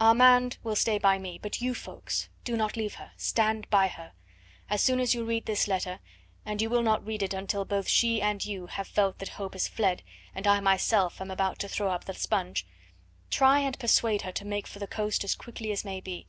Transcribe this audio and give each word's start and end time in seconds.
Armand 0.00 0.58
will 0.64 0.74
stay 0.74 0.98
by 0.98 1.16
me 1.16 1.38
but 1.40 1.60
you, 1.60 1.72
Ffoulkes, 1.72 2.28
do 2.42 2.56
not 2.56 2.76
leave 2.76 2.94
her, 2.94 3.12
stand 3.16 3.70
by 3.70 3.86
her. 3.86 4.14
As 4.68 4.82
soon 4.82 4.98
as 4.98 5.14
you 5.14 5.24
read 5.24 5.46
this 5.46 5.68
letter 5.68 6.00
and 6.44 6.60
you 6.60 6.68
will 6.68 6.82
not 6.82 7.06
read 7.06 7.22
it 7.22 7.32
until 7.32 7.64
both 7.64 7.86
she 7.86 8.20
and 8.20 8.44
you 8.44 8.66
have 8.66 8.88
felt 8.88 9.20
that 9.20 9.28
hope 9.38 9.52
has 9.52 9.68
fled 9.68 10.02
and 10.34 10.44
I 10.44 10.58
myself 10.58 11.20
am 11.20 11.30
about 11.30 11.60
to 11.60 11.68
throw 11.68 11.90
up 11.92 12.06
the 12.06 12.14
sponge 12.14 12.66
try 13.30 13.60
and 13.60 13.78
persuade 13.78 14.22
her 14.22 14.32
to 14.32 14.44
make 14.44 14.66
for 14.66 14.80
the 14.80 14.88
coast 14.88 15.22
as 15.22 15.36
quickly 15.36 15.70
as 15.70 15.84
may 15.84 16.00
be.... 16.00 16.26